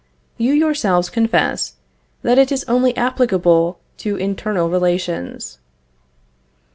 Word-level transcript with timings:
You 0.39 0.51
yourselves 0.53 1.11
confess 1.11 1.75
that 2.23 2.39
it 2.39 2.51
is 2.51 2.63
only 2.67 2.97
applicable 2.97 3.77
to 3.97 4.15
internal 4.15 4.67
relations. 4.67 5.59